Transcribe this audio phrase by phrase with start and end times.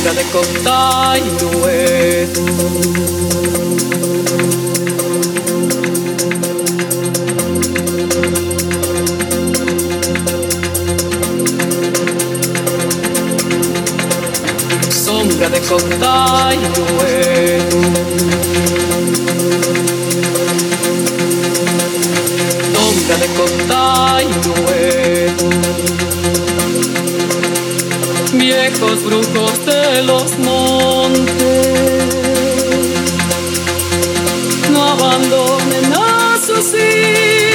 [0.00, 2.40] sombra de Containueto.
[14.90, 17.76] Sombra de Containueto.
[22.74, 23.28] Sombra de
[28.32, 31.30] Viejos brujos de los montes
[34.70, 37.49] no abandonen a sus hijos.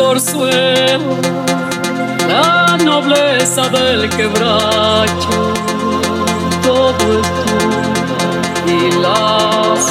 [0.00, 1.02] Corzuelas,
[2.26, 5.52] la nobleza del quebracho,
[6.62, 7.80] todo es tuyo
[8.66, 9.84] y las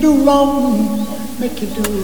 [0.00, 1.06] do wrong,
[1.38, 1.99] make you do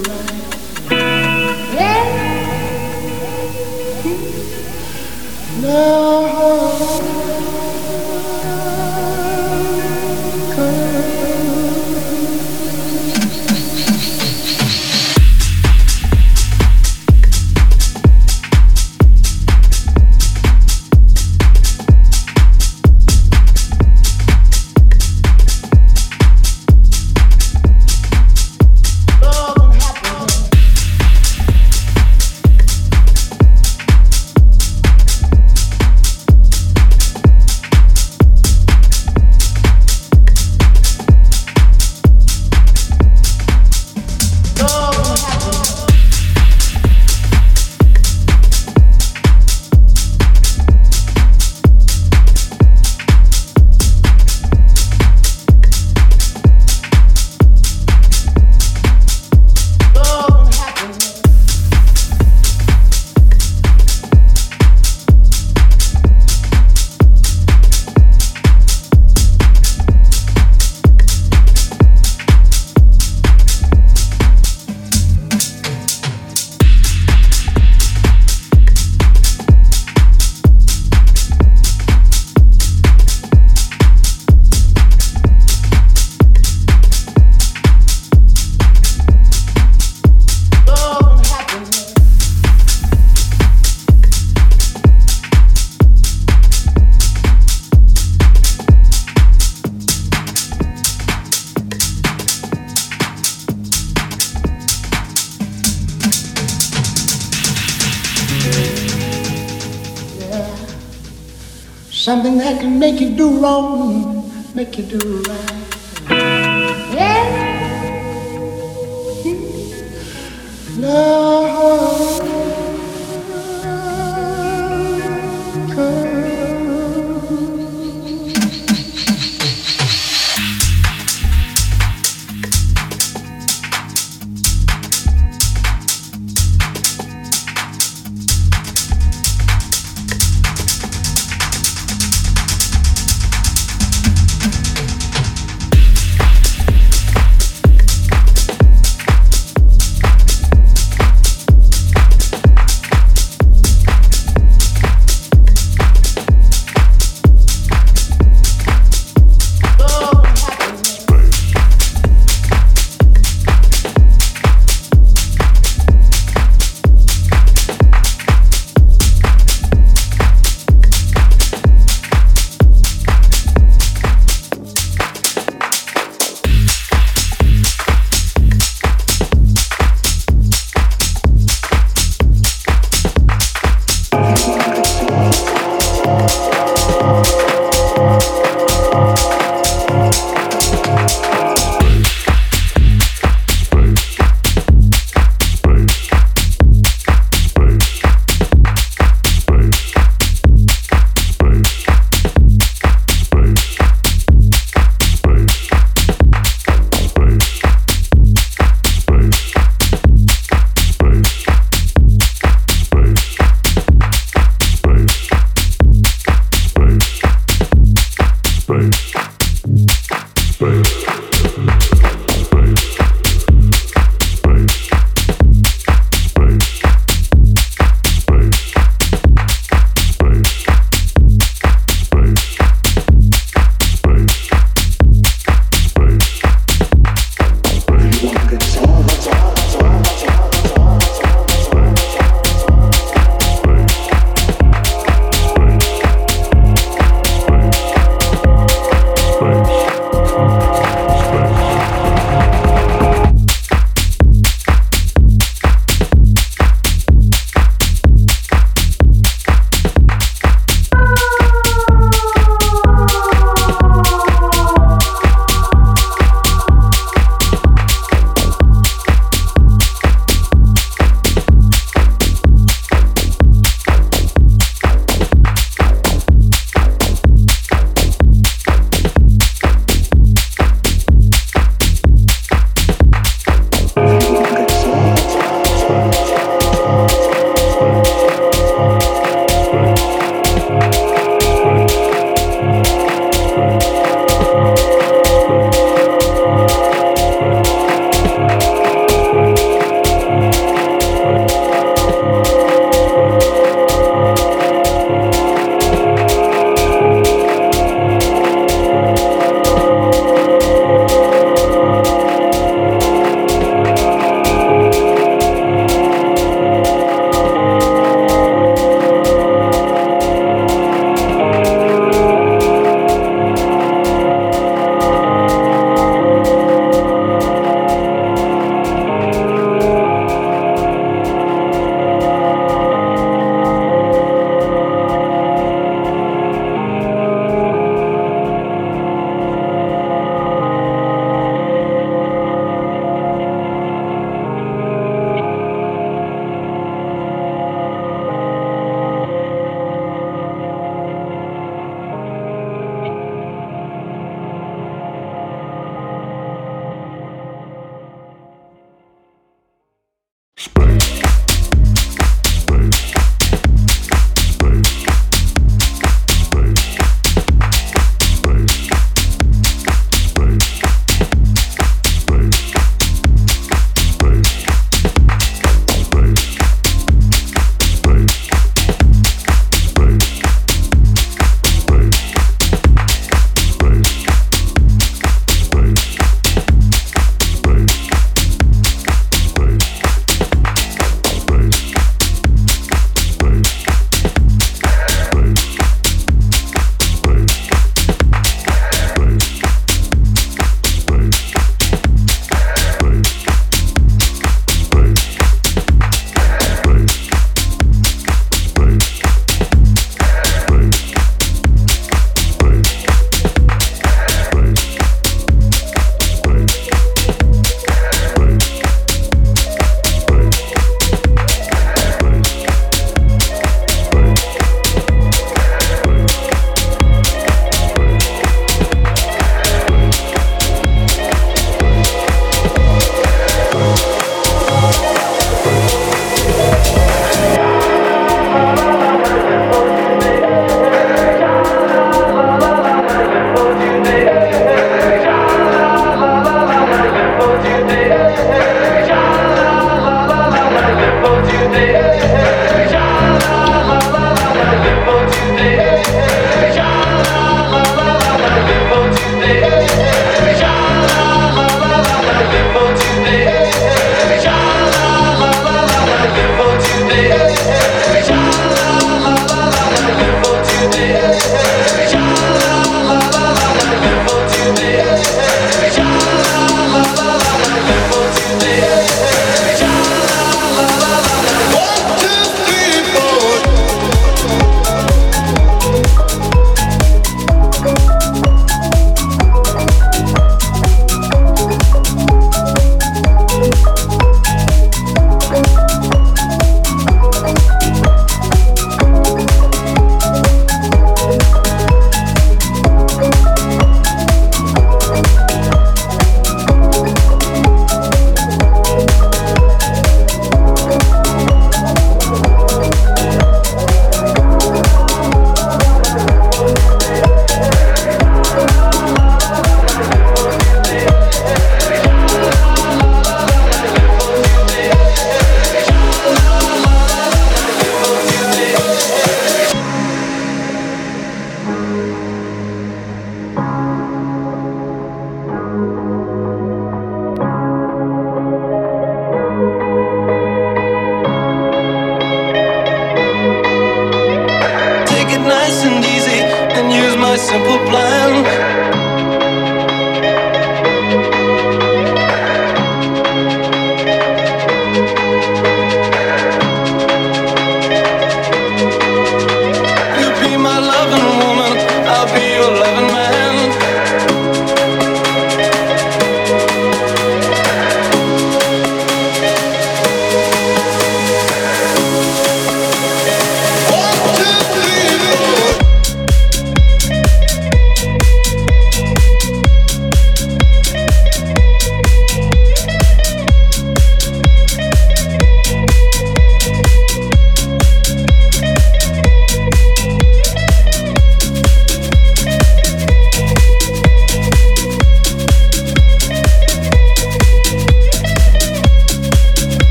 [114.57, 115.06] make you do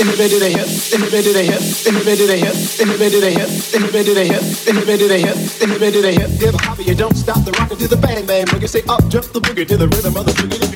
[0.00, 2.18] in the bed of the hip, in the bed of the hip, in the bed
[2.18, 4.42] of the hip, in the bed of the hip, in the bed of the hip,
[4.66, 6.30] in the bed of the hip, in the bed of the hip.
[6.38, 8.68] Dip hopper, you don't stop the rocker to the bang bang boogie.
[8.68, 10.73] Say up, jump the boogie to the rhythm of the boogie.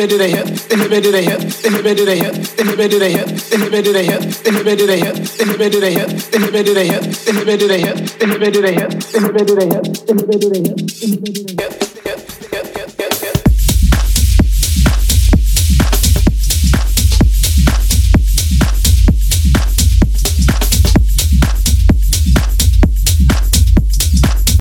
[0.00, 2.16] me do the hip, the hip me do the hip, the hip me do the
[2.16, 4.64] hip, the hip me do the hip, the hip me do the hip, the hip
[4.64, 6.84] me do the hip, the hip me do the hip, the hip me do the
[6.88, 8.40] hip, the hip me do the hip, the hip me do the hip, the hip
[8.40, 10.68] me do the hip, the hip me do the hip, the hip me do the
[10.68, 10.89] hip.